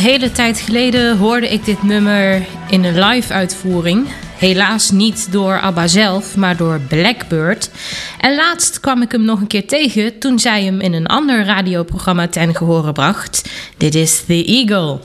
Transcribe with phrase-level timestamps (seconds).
[0.00, 4.08] Hele tijd geleden hoorde ik dit nummer in een live uitvoering.
[4.36, 7.70] Helaas niet door ABBA zelf, maar door Blackbird.
[8.18, 11.44] En laatst kwam ik hem nog een keer tegen toen zij hem in een ander
[11.44, 13.50] radioprogramma ten gehore bracht.
[13.76, 14.98] Dit is The Eagle.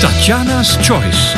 [0.00, 1.36] Tatjana's Choice.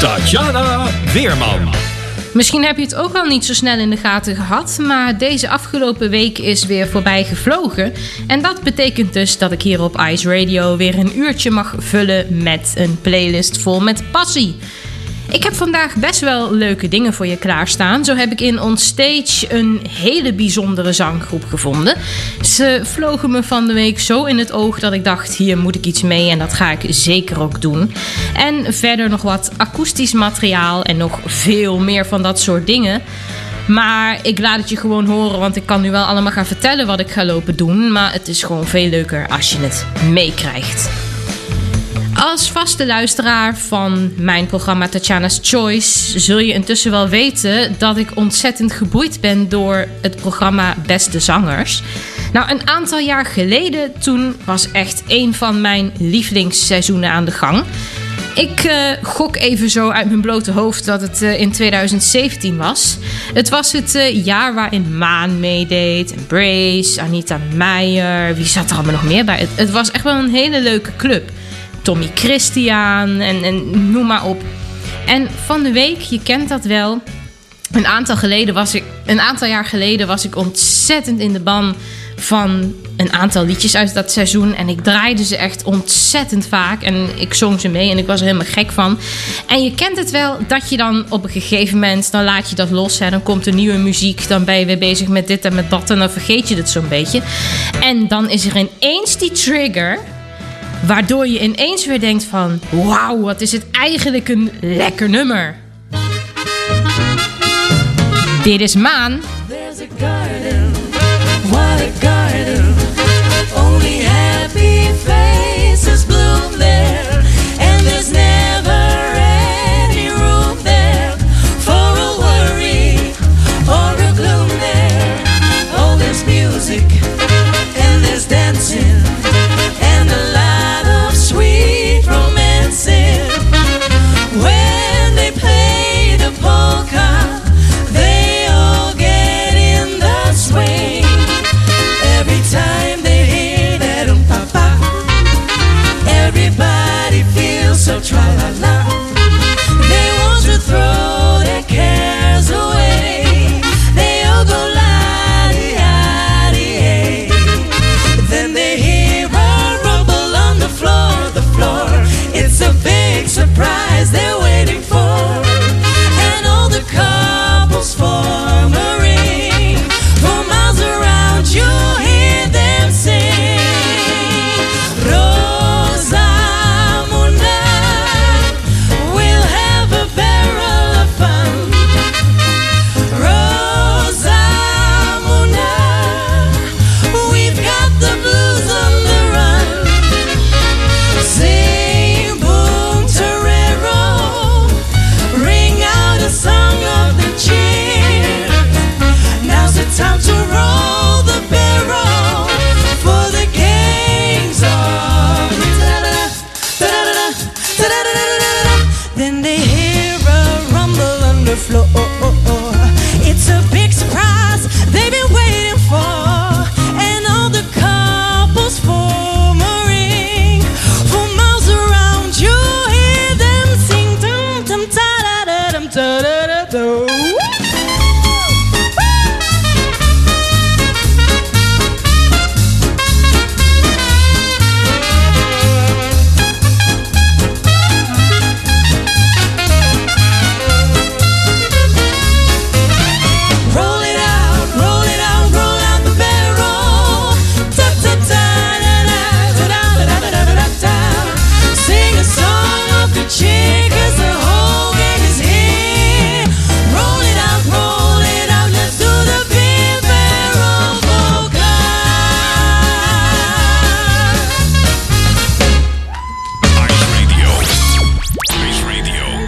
[0.00, 1.91] Tatjana Weerman.
[2.32, 5.48] Misschien heb je het ook al niet zo snel in de gaten gehad, maar deze
[5.48, 7.92] afgelopen week is weer voorbij gevlogen.
[8.26, 12.42] En dat betekent dus dat ik hier op Ice Radio weer een uurtje mag vullen
[12.42, 14.56] met een playlist vol met passie.
[15.32, 18.04] Ik heb vandaag best wel leuke dingen voor je klaarstaan.
[18.04, 21.96] Zo heb ik in Onstage een hele bijzondere zanggroep gevonden.
[22.42, 25.74] Ze vlogen me van de week zo in het oog dat ik dacht: hier moet
[25.74, 27.92] ik iets mee en dat ga ik zeker ook doen.
[28.34, 33.02] En verder nog wat akoestisch materiaal en nog veel meer van dat soort dingen.
[33.66, 36.86] Maar ik laat het je gewoon horen, want ik kan nu wel allemaal gaan vertellen
[36.86, 37.92] wat ik ga lopen doen.
[37.92, 41.11] Maar het is gewoon veel leuker als je het meekrijgt.
[42.24, 48.08] Als vaste luisteraar van mijn programma Tatjana's Choice zul je intussen wel weten dat ik
[48.14, 51.82] ontzettend geboeid ben door het programma Beste Zangers.
[52.32, 57.64] Nou, een aantal jaar geleden, toen was echt een van mijn lievelingsseizoenen aan de gang.
[58.34, 58.72] Ik uh,
[59.02, 62.96] gok even zo uit mijn blote hoofd dat het uh, in 2017 was.
[63.34, 68.34] Het was het uh, jaar waarin Maan meedeed, Brace, Anita Meijer.
[68.34, 69.48] Wie zat er allemaal nog meer bij?
[69.54, 71.30] Het was echt wel een hele leuke club.
[71.82, 74.42] Tommy Christian en, en noem maar op.
[75.06, 77.02] En van de week, je kent dat wel.
[77.72, 81.74] Een aantal, geleden was ik, een aantal jaar geleden was ik ontzettend in de ban
[82.16, 84.54] van een aantal liedjes uit dat seizoen.
[84.54, 86.82] En ik draaide ze echt ontzettend vaak.
[86.82, 88.98] En ik zong ze mee en ik was er helemaal gek van.
[89.46, 92.56] En je kent het wel dat je dan op een gegeven moment, dan laat je
[92.56, 92.98] dat los.
[92.98, 94.28] Hè, dan komt er nieuwe muziek.
[94.28, 95.90] Dan ben je weer bezig met dit en met dat.
[95.90, 97.22] En dan vergeet je het zo'n beetje.
[97.80, 99.98] En dan is er ineens die trigger.
[100.86, 102.60] Waardoor je ineens weer denkt van...
[102.70, 105.56] Wauw, wat is het eigenlijk een lekker nummer.
[108.42, 109.20] Dit is Maan.
[109.48, 110.72] There's garden.
[113.56, 116.61] Only happy faces bloom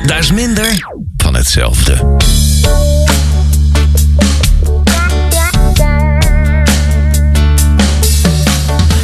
[0.05, 1.93] Daar is minder van hetzelfde.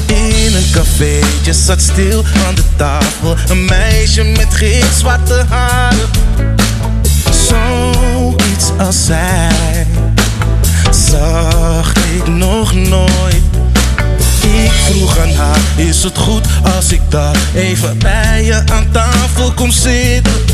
[0.07, 6.11] In een cafeetje zat stil aan de tafel een meisje met geen zwarte haren.
[7.49, 9.87] Zoiets als zij
[10.91, 13.43] zag ik nog nooit.
[14.43, 19.53] Ik vroeg aan haar, is het goed als ik daar even bij je aan tafel
[19.53, 20.50] kom zitten?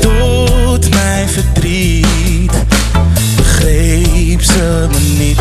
[0.00, 2.52] Doet mij verdriet,
[3.36, 5.40] begreep ze me niet.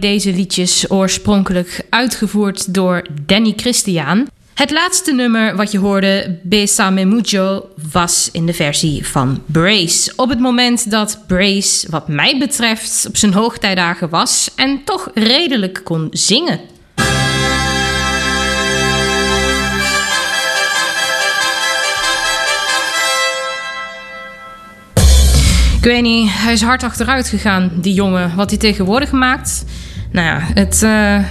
[0.00, 4.28] Deze liedjes oorspronkelijk uitgevoerd door Danny Christian.
[4.54, 10.12] Het laatste nummer wat je hoorde, Besame Mucho, was in de versie van Brace.
[10.16, 15.80] Op het moment dat Brace, wat mij betreft, op zijn hoogtijdagen was en toch redelijk
[15.84, 16.60] kon zingen.
[25.80, 28.36] Ik weet niet, hij is hard achteruit gegaan, die jongen.
[28.36, 29.64] Wat hij tegenwoordig maakt.
[30.10, 31.24] Nou ja, het, eh,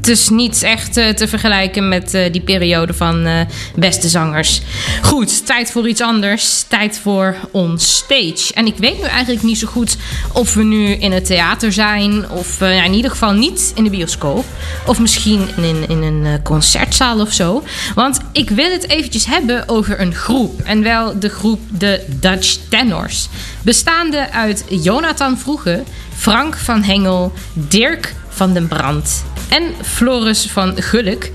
[0.00, 3.40] het is niet echt eh, te vergelijken met eh, die periode van eh,
[3.74, 4.60] beste zangers.
[5.02, 6.62] Goed, tijd voor iets anders.
[6.68, 8.54] Tijd voor onstage.
[8.54, 9.96] En ik weet nu eigenlijk niet zo goed
[10.32, 12.30] of we nu in het theater zijn.
[12.30, 14.44] Of in ieder geval niet in de bioscoop.
[14.86, 17.64] Of misschien in, in een concertzaal of zo.
[17.94, 20.60] Want ik wil het eventjes hebben over een groep.
[20.60, 23.28] En wel de groep de Dutch Tenors.
[23.62, 25.82] Bestaande uit Jonathan Vroege,
[26.16, 31.30] Frank van Hengel, Dirk van den Brand en Floris van Gulik.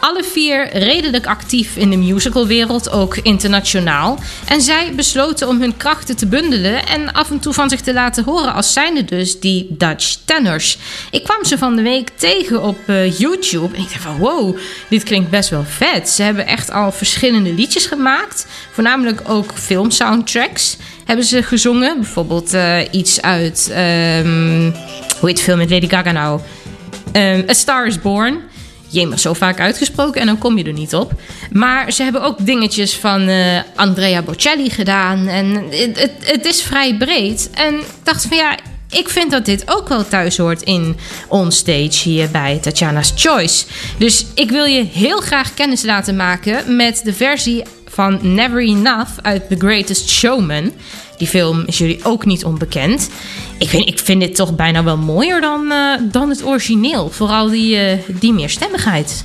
[0.00, 4.18] Alle vier redelijk actief in de musicalwereld, ook internationaal.
[4.48, 7.92] En zij besloten om hun krachten te bundelen en af en toe van zich te
[7.92, 10.78] laten horen als zijnde dus die Dutch tenors.
[11.10, 14.56] Ik kwam ze van de week tegen op eh, YouTube en ik dacht van wow,
[14.88, 16.08] dit klinkt best wel vet.
[16.08, 22.00] Ze hebben echt al verschillende liedjes gemaakt, voornamelijk ook filmsoundtracks hebben ze gezongen.
[22.00, 24.70] Bijvoorbeeld eh, iets uit, ehm,
[25.18, 26.40] hoe heet de film met Lady Gaga nou?
[27.16, 28.40] Ehm, A Star is Born.
[28.88, 31.12] Jemig, zo vaak uitgesproken en dan kom je er niet op.
[31.52, 35.26] Maar ze hebben ook dingetjes van eh, Andrea Bocelli gedaan.
[35.26, 35.64] En
[36.24, 37.50] het, is vrij breed.
[37.54, 38.58] En ik dacht van ja,
[38.90, 40.96] ik vind dat dit ook wel thuis hoort in
[41.28, 43.64] onstage hier bij Tatjana's Choice.
[43.98, 49.10] Dus ik wil je heel graag kennis laten maken met de versie van Never Enough
[49.22, 50.72] uit The Greatest Showman.
[51.16, 53.10] Die film is jullie ook niet onbekend.
[53.58, 57.10] Ik vind, ik vind dit toch bijna wel mooier dan, eh, dan het origineel.
[57.10, 59.24] Vooral die, eh, die meerstemmigheid.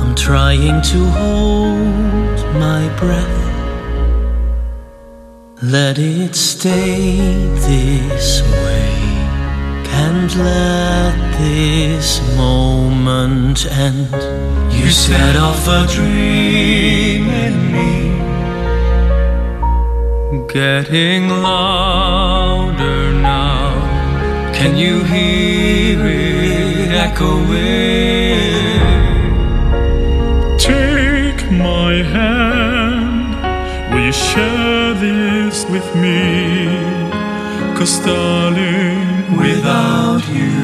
[0.00, 3.51] I'm trying to hold my breath
[5.64, 7.18] Let it stay
[7.54, 8.96] this way.
[9.84, 14.10] Can't let this moment end.
[14.74, 18.10] You set off a dream in me.
[20.52, 23.70] Getting louder now.
[24.52, 27.38] Can you hear it echoing?
[30.58, 33.36] Take my hand.
[33.94, 36.68] Will you share this with me?
[37.76, 40.60] Cause darling, without you.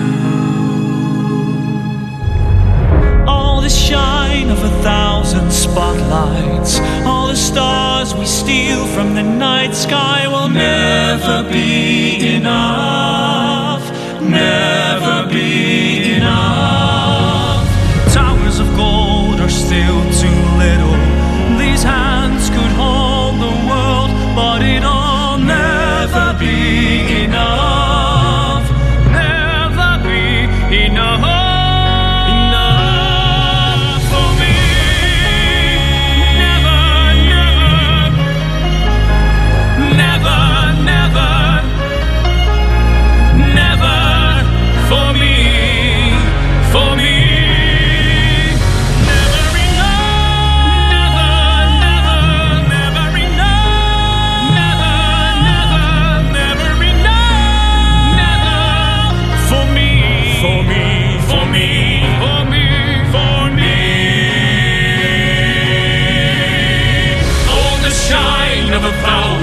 [3.26, 9.75] All the shine of a thousand spotlights, all the stars we steal from the night
[9.75, 13.83] sky will never be enough,
[14.23, 17.64] never be enough.
[18.14, 20.97] Towers of gold are still too little.
[21.59, 22.38] These hands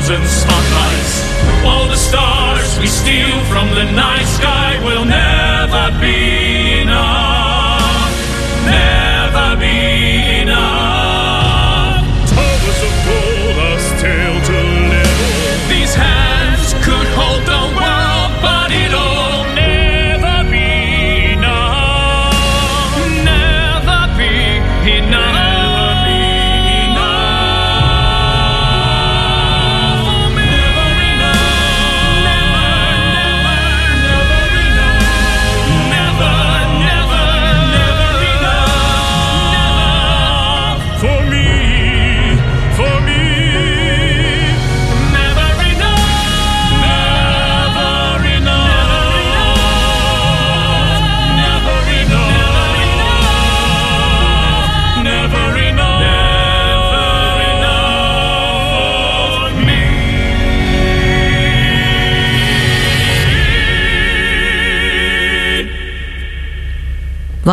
[0.06, 0.45] Since.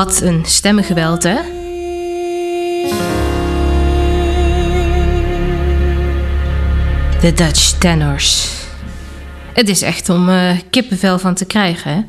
[0.03, 1.37] Wat een stemmengeweld, hè?
[7.21, 8.49] De Dutch tenors.
[9.53, 12.01] Het is echt om eh, kippenvel van te krijgen, hè?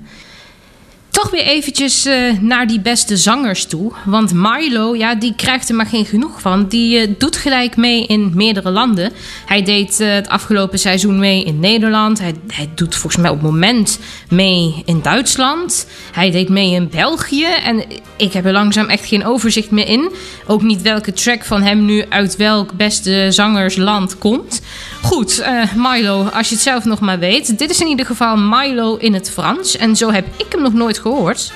[1.33, 3.91] Weer eventjes eh, naar die beste zangers toe.
[4.05, 6.67] Want Milo, ja, die krijgt er maar geen genoeg van.
[6.67, 9.11] Die eh, doet gelijk mee in meerdere landen.
[9.45, 12.19] Hij deed eh, het afgelopen seizoen mee in Nederland.
[12.19, 15.87] Hij, hij doet volgens mij op het moment mee in Duitsland.
[16.11, 17.47] Hij deed mee in België.
[17.63, 17.83] En
[18.17, 20.11] ik heb er langzaam echt geen overzicht meer in.
[20.47, 24.61] Ook niet welke track van hem nu uit welk beste zangersland komt.
[25.03, 27.57] Goed, eh, Milo, als je het zelf nog maar weet.
[27.57, 29.77] Dit is in ieder geval Milo in het Frans.
[29.77, 31.53] En zo heb ik hem nog nooit gehoord.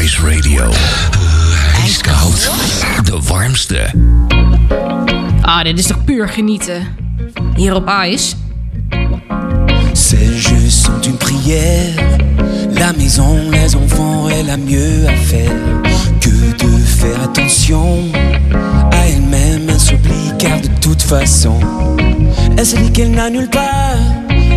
[0.00, 0.72] Ice Radio.
[1.82, 2.50] Ijskoud.
[3.04, 3.90] De warmste.
[5.40, 6.96] Ah, dit is toch puur genieten.
[7.54, 8.34] Hier op Ice.
[9.92, 12.18] Ces jeux sont une prière.
[12.70, 15.52] La maison, les enfants, elle a mieux à faire
[16.20, 18.17] que de faire attention
[21.10, 23.96] elle se dit qu'elle n'a nulle part,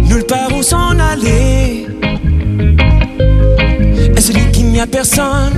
[0.03, 1.87] nulle part où s'en aller.
[4.15, 5.53] Elle se dit qu'il n'y a personne,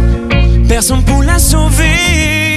[0.67, 2.53] personne pour la sauver.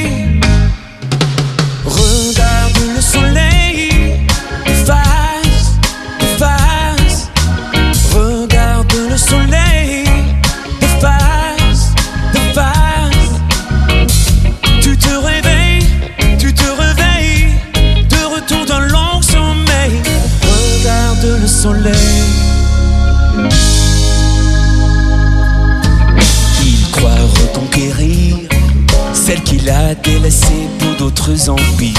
[31.26, 31.94] D'autres empires.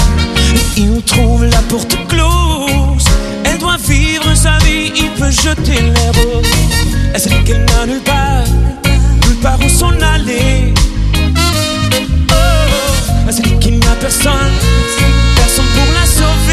[0.76, 3.04] Il trouve la porte close.
[3.44, 6.46] Elle doit vivre sa vie, il peut jeter les roses.
[7.14, 8.44] Elle se dit qu'elle n'a nulle part,
[9.26, 10.74] nulle part où s'en aller.
[12.30, 12.34] Oh,
[13.26, 14.32] elle se dit qu'il n'y a personne,
[15.36, 16.47] personne pour la sauver.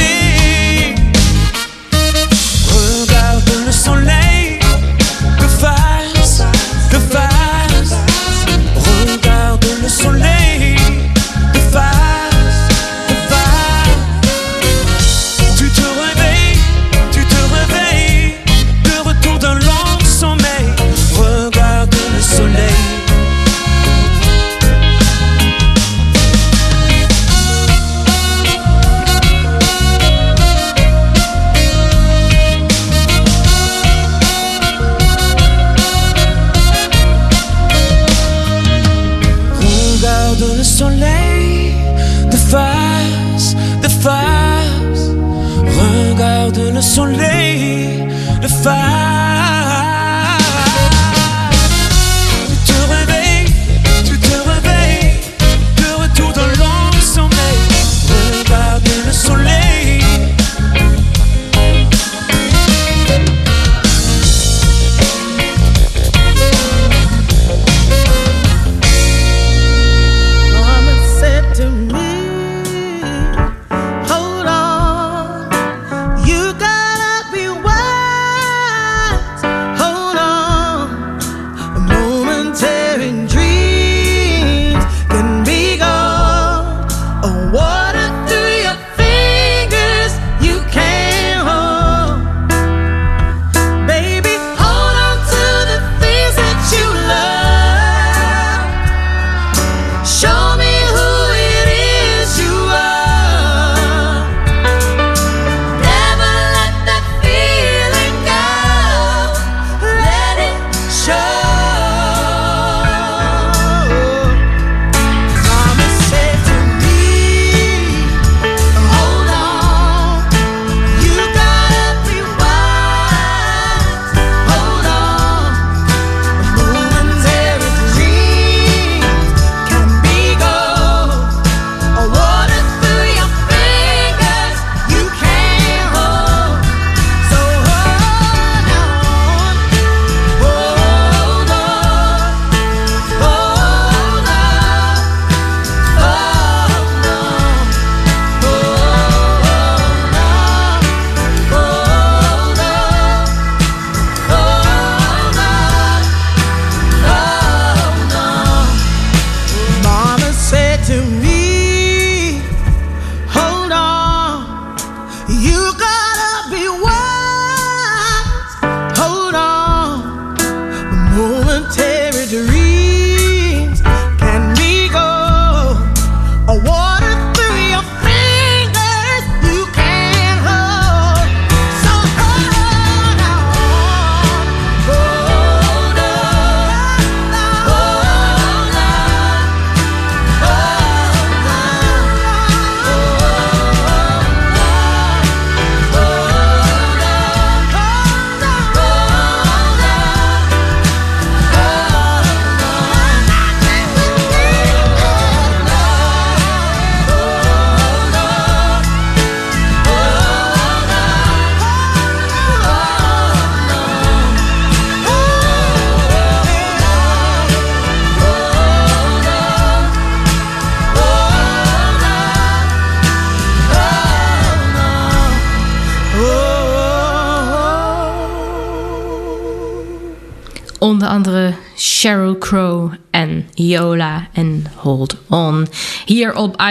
[46.16, 48.08] regarde le soleil,
[48.42, 49.15] le phare.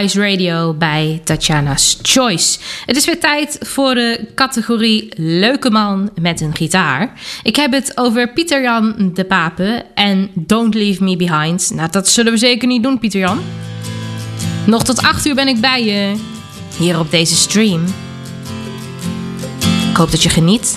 [0.03, 2.59] Ice Radio bij Tatjana's Choice.
[2.87, 7.13] Het is weer tijd voor de categorie Leuke man met een gitaar.
[7.43, 11.71] Ik heb het over Pieter Jan de Pape en Don't Leave Me Behind.
[11.75, 13.41] Nou, dat zullen we zeker niet doen, Pieter Jan.
[14.67, 16.15] Nog tot 8 uur ben ik bij je
[16.79, 17.85] hier op deze stream.
[19.91, 20.77] Ik hoop dat je geniet.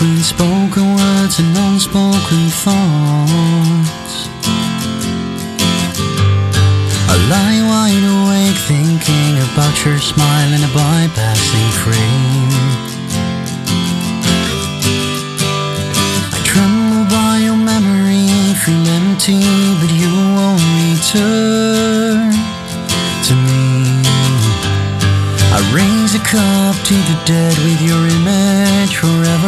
[0.00, 4.28] Between spoken words and unspoken thoughts.
[7.12, 12.64] I lie wide awake thinking about your smile in a bypassing frame.
[16.32, 19.44] I tremble by your memory, feel empty,
[19.80, 22.32] but you won't return
[23.26, 24.00] to me.
[25.52, 29.39] I raise a cup to the dead with your image forever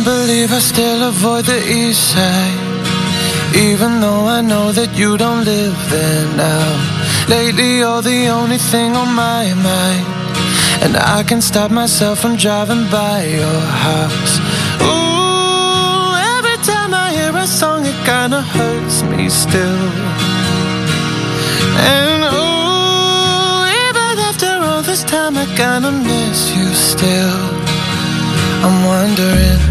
[0.00, 2.58] Can't believe I still avoid the east side.
[3.54, 6.68] Even though I know that you don't live there now.
[7.28, 10.06] Lately, you're the only thing on my mind.
[10.84, 14.34] And I can stop myself from driving by your house.
[14.80, 19.84] Ooh, every time I hear a song, it kinda hurts me still.
[21.92, 27.40] And ooh, even after all this time, I kinda miss you still.
[28.64, 29.69] I'm wondering,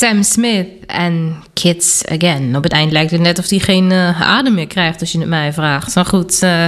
[0.00, 2.56] Sam Smith en Kids Again.
[2.56, 5.18] Op het eind lijkt het net of hij geen eh, adem meer krijgt als je
[5.18, 5.94] het mij vraagt.
[5.94, 6.64] Maar goed, eh,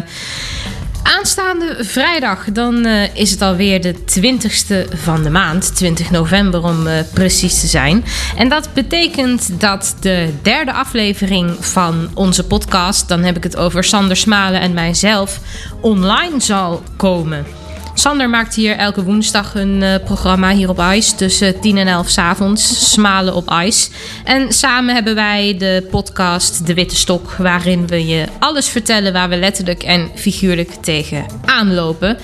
[1.02, 5.76] aanstaande vrijdag dan eh, is het alweer de 20ste van de maand.
[5.76, 8.04] 20 november om precies te zijn.
[8.36, 13.08] En dat betekent dat de derde aflevering van onze podcast...
[13.08, 15.40] dan heb ik het over Sander Smalen en mijzelf...
[15.80, 17.61] online zal komen.
[17.94, 22.08] Sander maakt hier elke woensdag een eh, programma hier op ICE tussen 10 en 11
[22.08, 22.90] 's avonds.
[22.92, 23.90] Smalen op ICE.
[24.24, 29.28] En samen hebben wij de podcast De Witte Stok, waarin we je alles vertellen waar
[29.28, 32.18] we letterlijk en figuurlijk tegen aanlopen.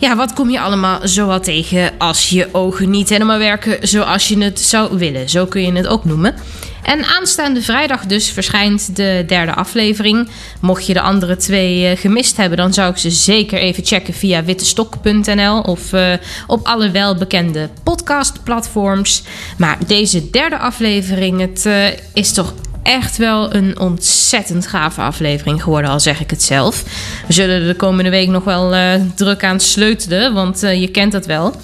[0.00, 4.38] Ja, wat kom je allemaal zoal tegen als je ogen niet helemaal werken zoals je
[4.38, 5.28] het zou willen?
[5.28, 6.34] Zo kun je het ook noemen.
[6.82, 10.28] En aanstaande vrijdag dus verschijnt de derde aflevering.
[10.60, 14.14] Mocht je de andere twee eh, gemist hebben, dan zou ik ze zeker even checken
[14.14, 16.12] via wittestok.nl of eh,
[16.46, 19.22] op alle welbekende podcastplatforms.
[19.56, 25.90] Maar deze derde aflevering, het eh, is toch echt wel een ontzettend gave aflevering geworden,
[25.90, 26.82] al zeg ik het zelf.
[27.26, 30.88] We zullen er de komende week nog wel eh, druk aan sleutelen, want eh, je
[30.88, 31.54] kent dat wel.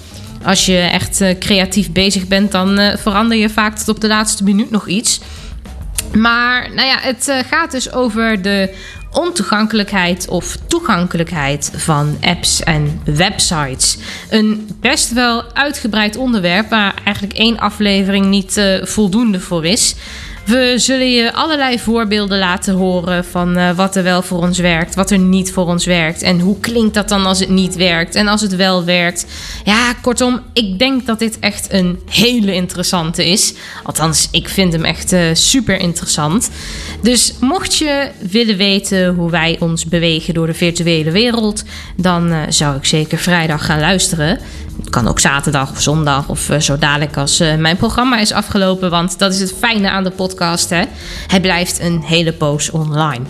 [0.43, 4.43] Als je echt eh, creatief bezig bent, dan verander je vaak tot op de laatste
[4.43, 5.19] minuut nog iets.
[6.13, 8.75] Maar nou ja, het gaat dus over de
[9.11, 13.97] ontoegankelijkheid of toegankelijkheid van apps en websites.
[14.29, 19.95] Een best wel uitgebreid onderwerp waar eigenlijk één aflevering niet voldoende voor is.
[20.45, 24.95] We zullen je allerlei voorbeelden laten horen van eh, wat er wel voor ons werkt,
[24.95, 26.21] wat er niet voor ons werkt.
[26.21, 29.25] En hoe klinkt dat dan als het niet werkt en als het wel werkt.
[29.63, 33.53] Ja, kortom, ik denk dat dit echt een hele interessante is.
[33.83, 36.49] Althans, ik vind hem echt eh, super interessant.
[37.01, 41.63] Dus mocht je willen weten hoe wij ons bewegen door de virtuele wereld,
[41.95, 44.39] dan eh, zou ik zeker vrijdag gaan luisteren.
[44.79, 48.31] Het kan ook zaterdag of zondag of eh, zo dadelijk als eh, mijn programma is
[48.31, 48.89] afgelopen.
[48.89, 50.69] Want dat is het fijne aan de podcast.
[50.69, 50.83] Hè?
[51.27, 53.25] Hij blijft een hele poos online.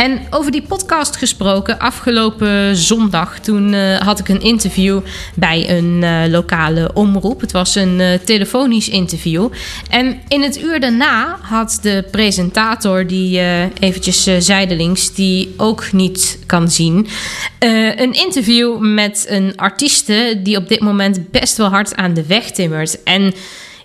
[0.00, 5.00] En over die podcast gesproken, afgelopen zondag toen eh, had ik een interview
[5.34, 7.40] bij een eh, lokale omroep.
[7.40, 9.48] Het was een eh, telefonisch interview.
[9.90, 13.40] En in het uur daarna had de presentator, die
[13.80, 17.06] eventjes zijdelings, die ook niet kan zien,
[17.96, 22.50] een interview met een artieste die op dit moment best wel hard aan de weg
[22.50, 23.02] timmert.
[23.02, 23.34] En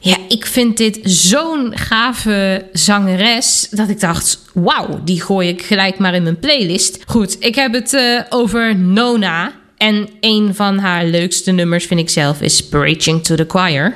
[0.05, 5.97] ja, ik vind dit zo'n gave zangeres dat ik dacht: wauw, die gooi ik gelijk
[5.97, 7.03] maar in mijn playlist.
[7.05, 9.51] Goed, ik heb het eh, over Nona.
[9.77, 13.95] En een van haar leukste nummers vind ik zelf is Preaching to the Choir.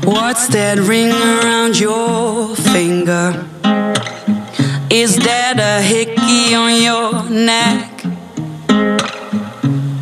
[0.00, 3.57] What's that ring around your finger?
[4.90, 8.00] Is that a hickey on your neck?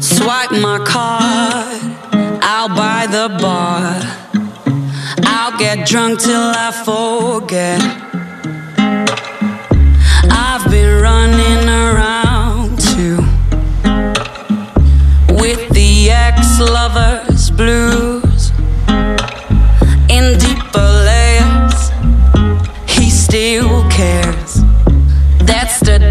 [0.00, 1.82] Swipe my card,
[2.40, 4.00] I'll buy the bar.
[5.24, 7.82] I'll get drunk till I forget.
[10.30, 13.16] I've been running around too
[15.34, 18.15] with the ex lover's blues.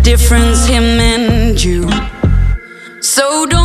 [0.06, 1.90] difference, him and you.
[3.02, 3.65] So don't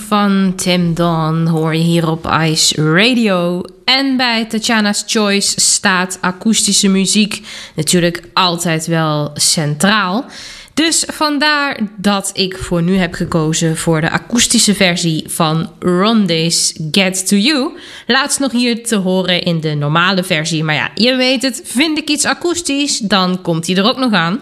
[0.00, 3.62] van Tim Don hoor je hier op Ice Radio.
[3.84, 7.42] En bij Tatjana's Choice staat akoestische muziek
[7.74, 10.24] natuurlijk altijd wel centraal.
[10.74, 17.28] Dus vandaar dat ik voor nu heb gekozen voor de akoestische versie van Ronde's Get
[17.28, 17.78] to You.
[18.06, 20.64] Laatst nog hier te horen in de normale versie.
[20.64, 24.12] Maar ja, je weet het, vind ik iets akoestisch, dan komt hij er ook nog
[24.12, 24.40] aan.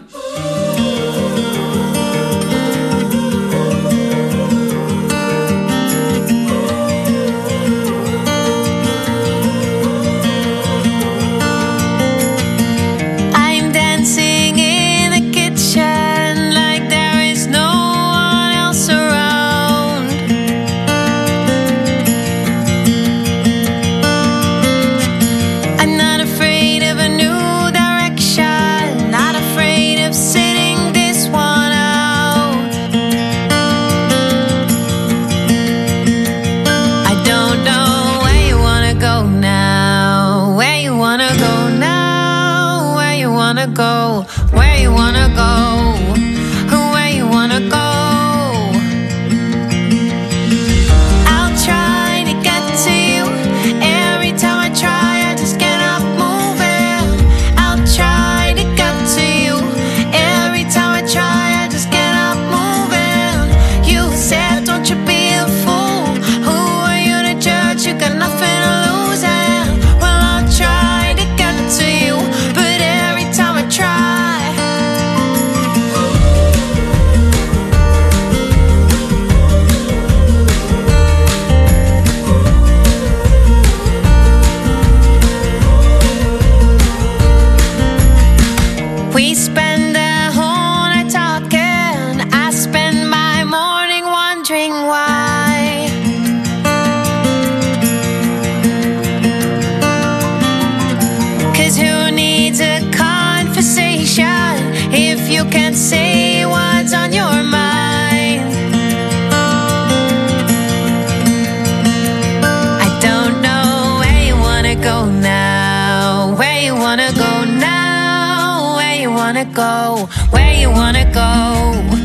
[119.42, 122.01] wanna go, where you wanna go.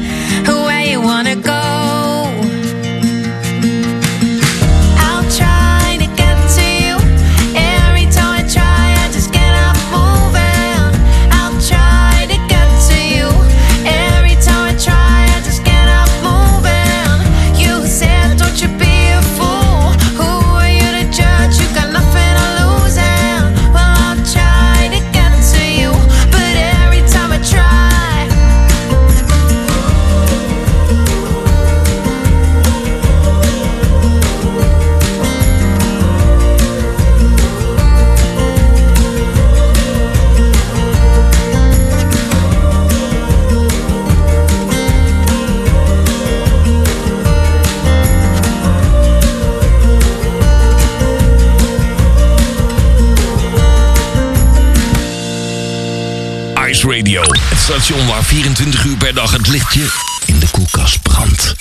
[59.17, 59.91] dag het lichtje
[60.25, 61.55] in de koelkast brand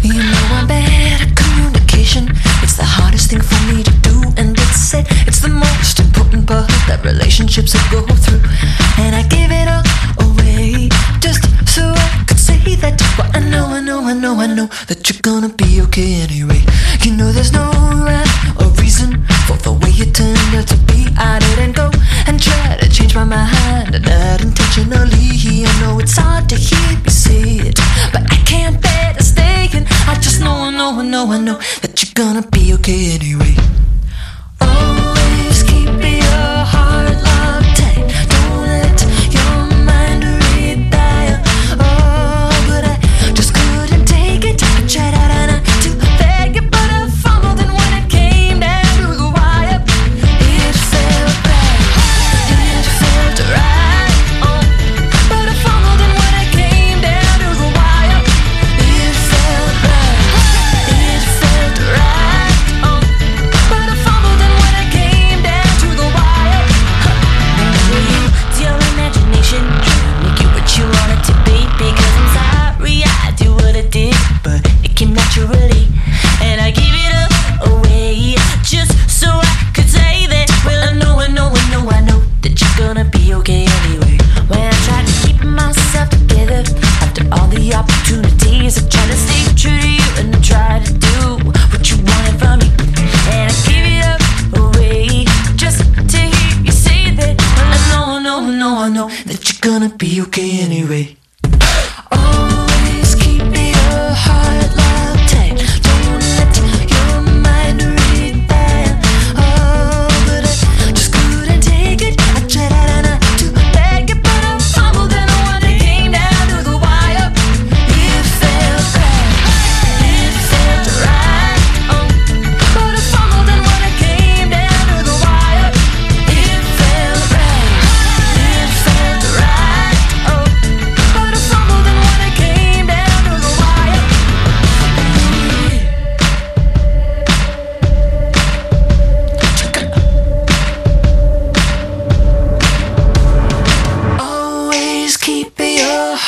[0.00, 2.28] You know I'm bad at communication.
[2.62, 5.06] It's the hardest thing for me to do, and let's it.
[5.26, 8.42] It's the most important part that relationships go through.
[8.98, 9.82] And I give it all
[10.28, 13.00] away just so I could say that.
[13.18, 16.41] Well, I know, I know, I know, I know that you're gonna be okay.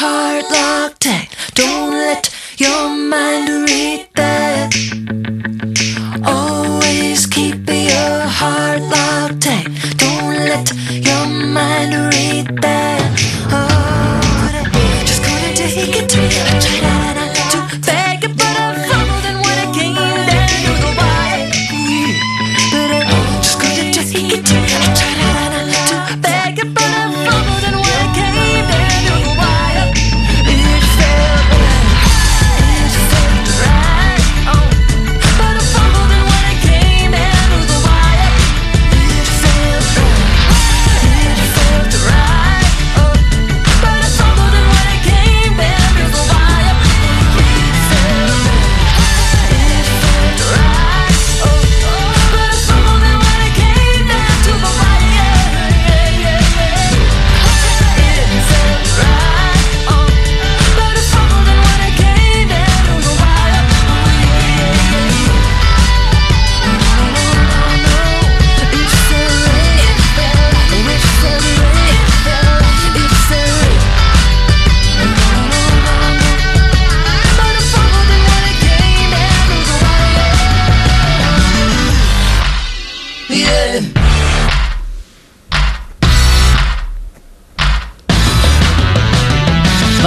[0.04, 1.30] Heart locked tight.
[1.54, 2.28] Don't let
[2.58, 4.33] your mind read that.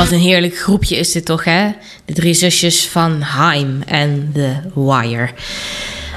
[0.07, 1.71] Wat een heerlijk groepje is dit toch, hè?
[2.05, 5.29] De drie zusjes van Haim en The Wire.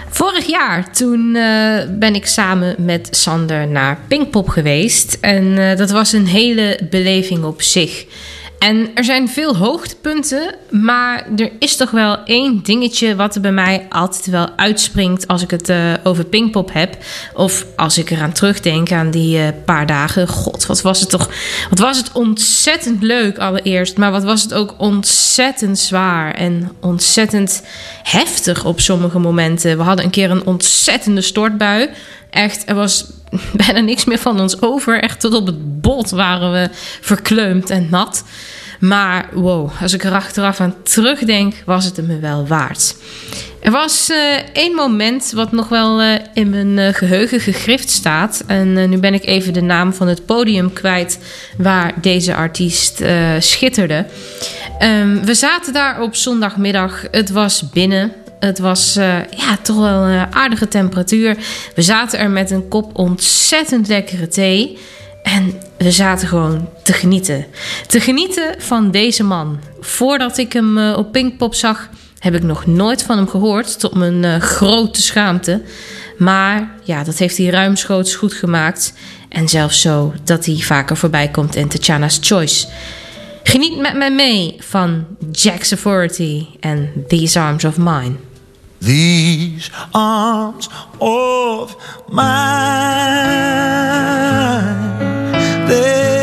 [0.08, 5.18] Vorig jaar, toen eh, ben ik samen met Sander naar Pinkpop geweest.
[5.20, 8.04] En eh, dat was een hele beleving op zich.
[8.60, 13.52] En er zijn veel hoogtepunten, maar er is toch wel één dingetje wat er bij
[13.52, 16.96] mij altijd wel uitspringt als ik het eh, over Pinkpop heb.
[17.34, 20.28] Of als ik eraan terugdenk aan die eh, paar dagen.
[20.28, 21.30] God, wat was het toch?
[21.70, 27.62] Wat was het ontzettend leuk allereerst, maar wat was het ook ontzettend zwaar en ontzettend
[28.02, 29.76] heftig op sommige momenten.
[29.76, 31.90] We hadden een keer een ontzettende stortbui.
[32.30, 33.06] Echt, er was
[33.66, 35.02] bijna niks meer van ons over.
[35.02, 36.68] Echt tot op het bot waren we
[37.00, 38.24] verkleumd en nat.
[38.80, 42.94] Maar wow, als ik er achteraf aan terugdenk, was het me wel waard.
[43.60, 44.16] Er was eh,
[44.52, 48.42] één moment wat nog wel eh, in mijn eh, geheugen gegrift staat.
[48.46, 51.18] En nu ben ik even de naam van het podium kwijt
[51.56, 53.02] waar deze artiest
[53.38, 54.06] schitterde.
[54.78, 57.04] Ehm, we zaten daar op zondagmiddag.
[57.10, 58.12] Het was binnen.
[58.40, 61.36] Het was eh, ja, toch wel een aardige temperatuur.
[61.74, 64.78] We zaten er met een kop ontzettend lekkere thee.
[65.22, 67.46] En we zaten gewoon te genieten.
[67.86, 69.58] Te genieten van deze man.
[69.80, 71.88] Voordat ik hem eh, op Pinkpop zag,
[72.18, 73.80] heb ik nog nooit van hem gehoord.
[73.80, 75.62] Tot mijn eh, grote schaamte.
[76.18, 78.92] Maar ja, dat heeft hij ruimschoots goed gemaakt.
[79.28, 82.66] En zelfs zo dat hij vaker voorbij komt in Tatjana's Choice.
[83.42, 88.12] Geniet met mij mee van Jack's Authority en These Arms of Mine.
[88.80, 90.68] These arms
[91.00, 91.76] of
[92.08, 92.28] mine,
[95.68, 96.19] they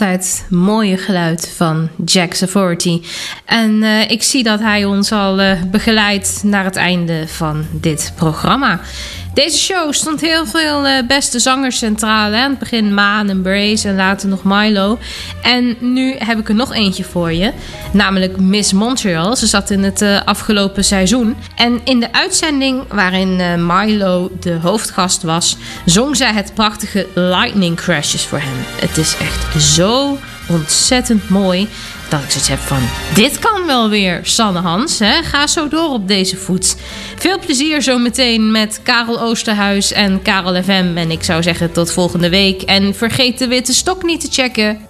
[0.00, 3.02] altijd mooie geluid van Jack's Authority.
[3.44, 8.12] En eh, ik zie dat hij ons al eh, begeleidt naar het einde van dit
[8.16, 8.80] programma.
[9.38, 12.32] Deze show stond heel veel eh, beste zangers centraal.
[12.32, 12.42] Hè?
[12.42, 14.98] Aan het begin Maan en Brace en later nog Milo.
[15.42, 17.52] En nu heb ik er nog eentje voor je.
[17.92, 19.36] Namelijk Miss Montreal.
[19.36, 21.36] Ze zat in het eh, afgelopen seizoen.
[21.54, 25.56] En in de uitzending waarin eh, Milo de hoofdgast was...
[25.84, 28.64] zong zij het prachtige Lightning Crashes voor hem.
[28.80, 30.18] Het is echt zo
[30.48, 31.68] ontzettend mooi
[32.08, 32.88] dat ik zoiets heb van...
[33.14, 34.98] Dit kan wel weer, Sanne Hans.
[34.98, 35.22] Hè?
[35.22, 36.76] Ga zo door op deze voet.
[37.16, 40.92] Veel plezier zometeen met Karel Oosterhuis en Karel FM.
[40.94, 42.62] En ik zou zeggen tot volgende week.
[42.62, 44.86] En vergeet de witte stok niet te checken.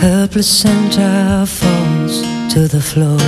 [0.00, 2.22] Her placenta falls
[2.54, 3.18] to the floor.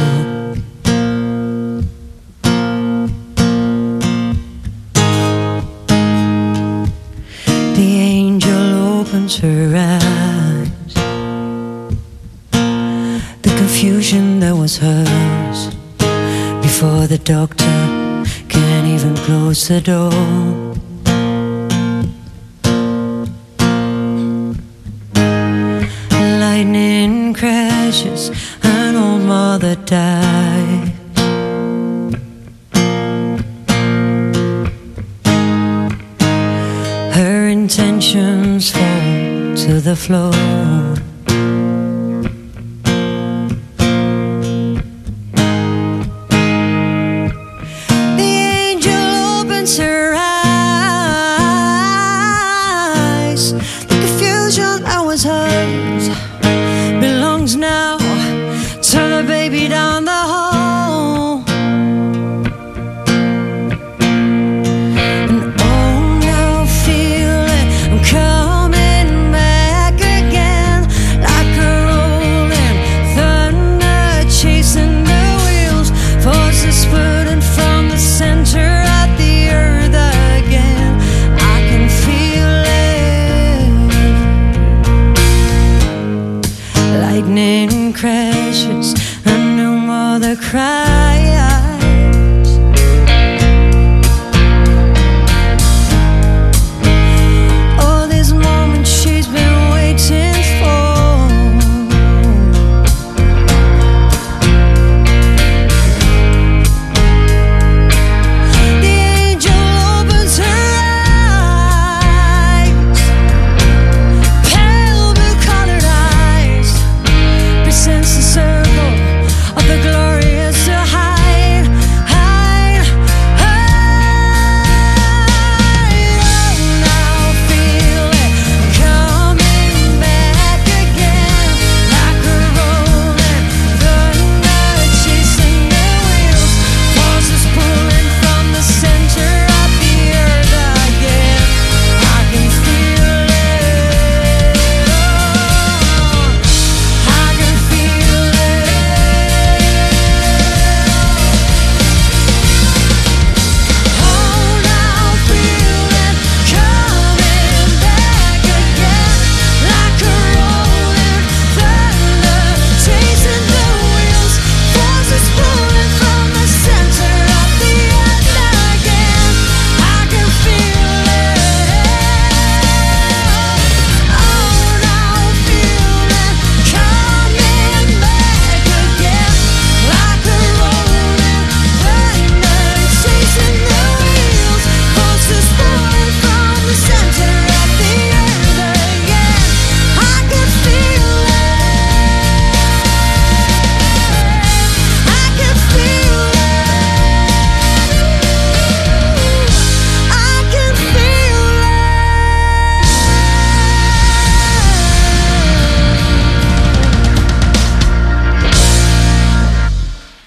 [7.74, 10.94] The angel opens her eyes.
[13.42, 15.74] The confusion that was hers
[16.62, 20.61] before the doctor can even close the door.
[40.02, 40.41] Floor.